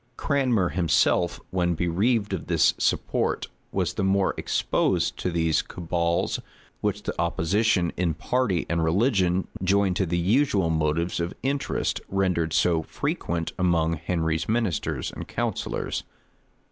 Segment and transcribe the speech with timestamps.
[0.01, 0.17] [*]* Coke's Inst.
[0.17, 0.29] cap.
[0.31, 0.47] 99.
[0.55, 6.43] Cranmer himself, when bereaved of this support, was the more exposed to those cabals of
[6.43, 11.35] the courtiers, which the opposition in party and religion, joined to the usual motives of
[11.43, 16.03] interest, rendered so frequent among Henry's ministers and counsellors.